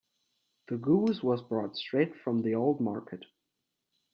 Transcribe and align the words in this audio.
The 0.69 0.77
goose 0.77 1.21
was 1.21 1.43
brought 1.43 1.77
straight 1.77 2.15
from 2.23 2.41
the 2.41 2.55
old 2.55 2.79
market. 2.81 3.23